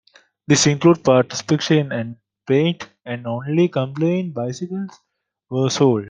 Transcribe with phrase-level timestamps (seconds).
[0.47, 2.15] This included part specifications and
[2.47, 4.99] paint, and only complete bicycles
[5.51, 5.99] were sold.